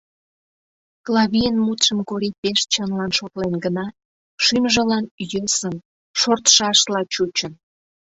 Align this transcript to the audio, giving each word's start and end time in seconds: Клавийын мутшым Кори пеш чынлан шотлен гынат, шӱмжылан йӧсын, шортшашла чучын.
Клавийын 1.05 1.57
мутшым 1.65 1.99
Кори 2.09 2.29
пеш 2.41 2.59
чынлан 2.73 3.11
шотлен 3.17 3.55
гынат, 3.63 3.93
шӱмжылан 4.43 5.05
йӧсын, 5.31 5.75
шортшашла 6.19 7.01
чучын. 7.13 7.53